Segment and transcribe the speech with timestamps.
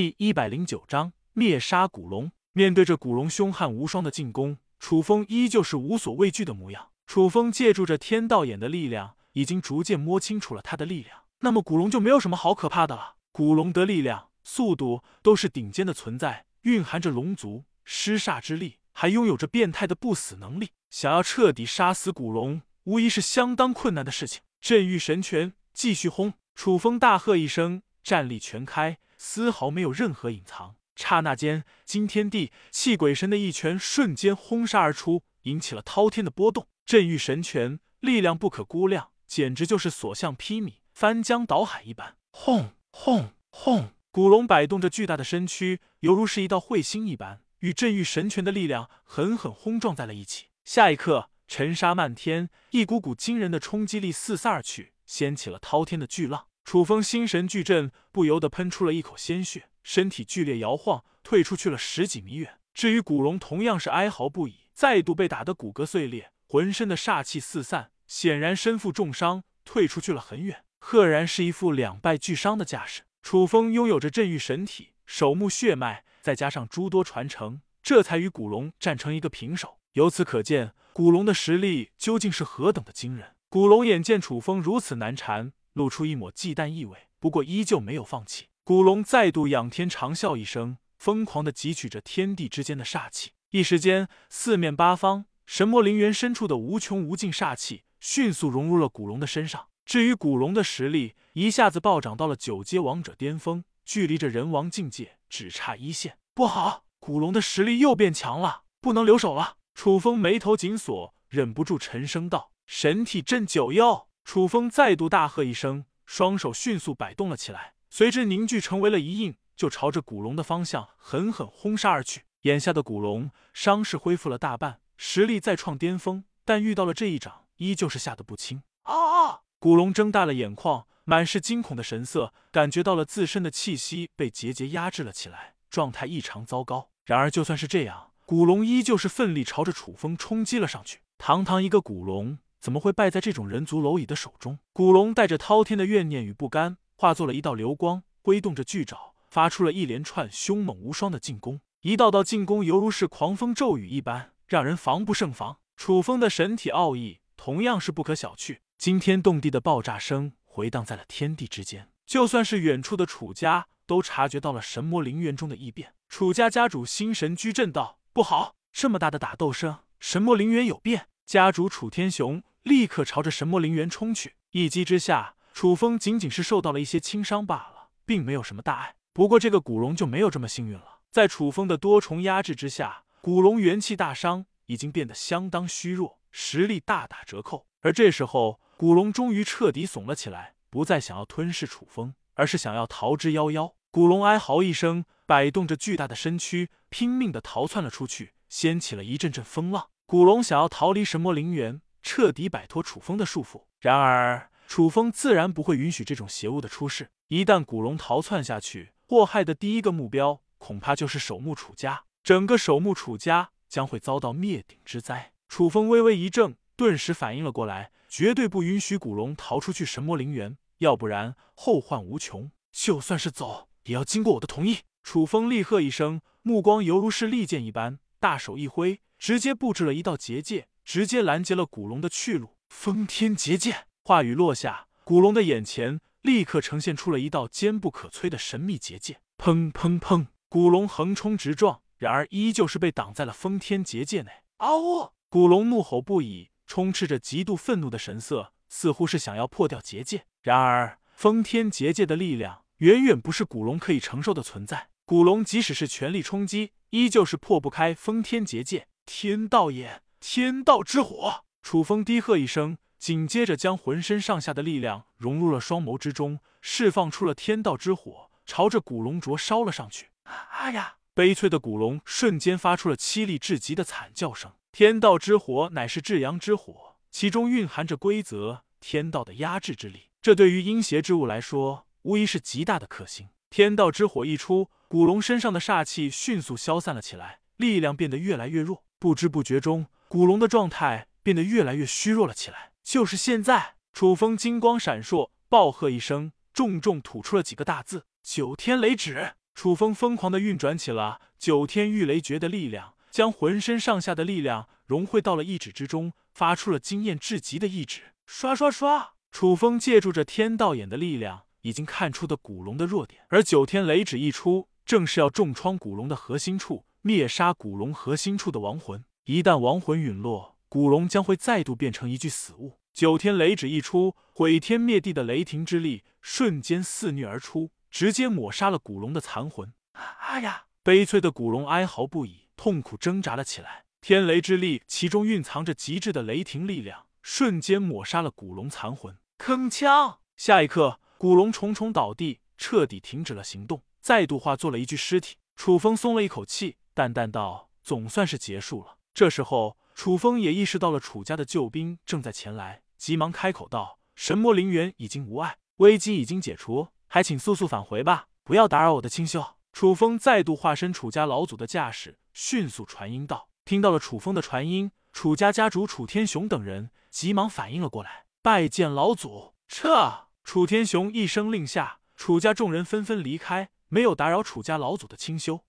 [0.00, 2.32] 第一百零九章灭杀古龙。
[2.52, 6.88] 面对着古龙凶悍无双的进攻，楚风依旧是无所畏惧的模样。
[7.06, 11.24] 楚风借助着天道眼的力量，已经逐渐摸清楚了他的力量。
[11.40, 13.16] 那么古龙就没有什么好可怕的了。
[13.30, 20.70] 古龙的力量、速度都是顶尖的存在，蕴含着龙族尸煞之力，还拥有着变态的不死能力。
[20.88, 24.40] 想要彻底杀死古龙，无疑是相当困难的事情。
[24.62, 26.32] 镇狱神拳，继续轰！
[26.54, 28.96] 楚风大喝一声，战力全开。
[29.22, 36.66] 丝毫没有任何隐藏，刹那间，惊天地泣鬼神的一拳瞬间轰杀而出，引起了滔天的波动。
[36.86, 42.16] 镇狱神拳力量不可估量，简直就是所向披靡、翻江倒海一般。
[42.30, 43.90] 轰轰轰！
[44.10, 50.46] 古龙摆动着巨大的身躯，犹如是一道彗星一般，与镇狱神拳的力量狠狠轰撞在了一起。
[50.64, 56.46] 下一刻，尘沙漫天，一股股惊人的冲击力四散而去，掀起了滔天的巨浪。
[56.64, 62.58] 楚风心神俱震，不由得喷出了一口鲜血，身体剧烈摇晃，退出去了十几米远。
[62.72, 73.02] 至于古龙，同样是哀嚎不已，再度被打得骨骼碎裂，浑身的煞气四散，显然身负重伤，退出去了很远，赫然是一副两败俱伤的架势。
[73.22, 79.78] 楚风拥有着镇狱神体、守墓血脉，再加上诸多传承，这才与古龙战成一个平手。
[79.94, 83.34] 由此可见，古龙的实力究竟是何等的惊人。
[83.48, 85.52] 古龙眼见楚风如此难缠。
[85.72, 88.46] 露出一抹忌惮意味，不过依旧没有放弃。
[88.64, 93.32] 古龙再度仰天长啸一声，疯狂的汲取着天地之间的煞气。
[93.50, 99.66] 一时间，四面八方神魔陵园深处的无穷无尽煞气迅速融入了古龙的身上。
[99.84, 106.18] 至于古龙的实力，一下子暴涨到了九阶王者巅峰，距离着人王境界只差一线。
[106.32, 109.56] 不好，古龙的实力又变强了，不能留手了。
[109.74, 122.22] 楚风眉头紧锁，忍不住沉声道：“神体镇九幽。”楚风再度大喝一声，双手迅速摆动了起来，随之凝聚成为了一印，就朝着古龙的方向狠狠轰杀而去。
[122.42, 128.62] 眼下的古龙伤势恢复了大半，实力再创巅峰，但遇到了这一掌，依旧是吓得不轻。
[128.84, 129.40] 啊！
[129.58, 136.88] 古龙睁大了眼眶，满是惊恐的神色，感觉到了自身的气息被节节压制了起来，状态异常糟糕。
[137.04, 141.00] 然而就算是这样，古龙依旧是奋力朝着楚风冲击了上去。
[141.18, 142.38] 堂堂一个古龙。
[142.60, 144.58] 怎么会败在这种人族蝼蚁的手中？
[144.74, 151.60] 古龙带着滔天的怨念与不甘，化作了一道流光，挥动着巨爪，发出了一连串凶猛无双的进攻。
[151.80, 155.56] 一道道进攻犹如是狂风骤雨一般，让人防不胜防。
[155.76, 165.94] 楚风的神体奥义同样是不可小觑，惊天动地的爆炸声回荡在了天地之间，就算是远处的楚家都察觉到了神魔陵园中的异变。
[166.10, 172.42] 楚家家主心神居震道：“不好，这么大的打斗声，神魔陵园有变。”家主楚天雄。
[172.62, 178.96] 立刻朝着神魔陵园冲去，一击之下，楚风仅仅是受到了一些轻伤罢了，并没有什么大碍。
[179.14, 187.66] 不过这个古龙就没有这么幸运了，在楚风的多重压制之下，古龙元气大伤，已经变得相当虚弱，实力大打折扣。
[187.80, 193.72] 而这时候，古龙终于彻底怂了起来，不再想要吞噬楚风，而是想要逃之夭夭。
[193.90, 199.88] 古龙哀嚎一声，摆动着巨大的身躯，拼命的逃窜了出去，掀起了一阵阵风浪。
[200.04, 201.80] 古龙想要逃离神魔陵园。
[202.02, 207.10] 彻底摆脱楚风的束缚，然而楚风自然不会允许这种邪物的出世。
[207.28, 215.32] 一旦古龙逃窜下去，祸害的第一个目标恐怕就是守墓楚家，整个守墓楚家将会遭到灭顶之灾。
[215.48, 222.50] 楚风微微一怔，顿时反应了过来，绝对不允许古龙逃出去神魔陵园，要不然后患无穷。
[222.72, 224.78] 就算是走，也要经过我的同意。
[225.02, 230.68] 楚风厉喝一声，目光犹如是利剑一般，大手一挥，直接布置了一道结界。
[230.84, 232.56] 直接拦截了古龙的去路。
[232.68, 239.20] 封天结界，话语落下，古龙的眼前立刻呈现出了一道坚不可摧的神秘结界。
[239.36, 240.26] 砰砰砰！
[240.48, 244.30] 古龙横冲直撞，然而依旧是被挡在了封天结界内。
[244.58, 245.10] 嗷呜！
[245.28, 250.26] 古龙怒吼不已，充斥着极度愤怒的神色，似乎是想要破掉结界。
[250.42, 254.88] 然而，封天结界的力量远远不是古龙可以承受的存在。
[255.04, 258.86] 古龙即使是全力冲击，依旧是破不开封天结界。
[259.04, 260.02] 天道眼。
[260.20, 261.44] 天道之火！
[261.62, 270.10] 楚风低喝一声，紧接着将浑身上下的力量融入了双眸之中，释放出了天道之火，朝着古龙灼烧了上去。
[270.24, 270.96] 哎呀！
[271.14, 274.52] 悲催的古龙瞬间发出了凄厉至极的惨叫声。
[274.70, 283.30] 天道之火乃是至阳之火，其中蕴含着规则、天道的压制之力，这对于阴邪之物来说，无疑是极大的克星。
[283.48, 289.86] 天道之火一出，古龙身上的煞气迅速消散了起来，力量变得越来越弱，不知不觉中。
[290.10, 292.72] 古龙的状态变得越来越虚弱了起来。
[292.82, 308.14] 就是现在，楚风金光闪烁，暴喝一声，重重吐出了几个大字：“九天雷指。”楚风疯狂的运转起了九天御雷诀的力量，将浑身上下的力量融汇到了一指之中，发出了惊艳至极的一指。
[308.26, 309.12] 刷刷刷！
[309.30, 319.04] 楚风借助着天道眼的力量，已经看出的古龙的弱点，而九天雷指一出，正是要重创古龙的核心处，灭杀古龙核心处的亡魂。
[319.30, 322.80] 一旦亡魂陨落，古龙将会再度变成一具死物。
[322.92, 329.72] 九天雷指一出，毁天灭地的雷霆之力瞬间肆虐而出，直接抹杀了古龙的残魂。
[329.92, 330.64] 啊呀！
[330.82, 333.84] 悲催的古龙哀嚎不已，痛苦挣扎了起来。
[334.00, 339.16] 天雷之力，其中蕴藏着极致的雷霆力量，瞬间抹杀了古龙残魂。
[339.38, 340.16] 铿锵！
[340.36, 345.36] 下一刻，古龙重重倒地，彻底停止了行动，再度化作了一具尸体。
[345.54, 359.44] 楚风松了一口气，淡淡道：“总算是结束了。”这时候，楚风也意识到了楚家的救兵正在前来，急忙开口道：“神魔灵元已经无碍，危机已经解除，还请速速返回吧，不要打扰我的清修。”
[359.74, 375.62] 楚风再度化身楚家老祖的架势，迅速传音道：“听到了楚风的传音，楚家家主楚天雄等人急忙反应了过来，拜见老祖，撤！”楚天雄一声令下，楚家众人纷纷离开，没有打扰楚家老祖的清修。